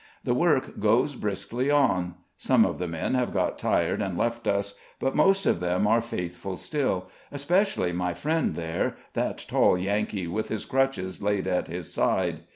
[0.23, 4.73] The work goes briskly on; some of the men have got tired and left us,
[4.99, 10.49] but most of them are faithful still, especially my friend there, that tall Yankee, with
[10.49, 12.39] his crutches laid at his side.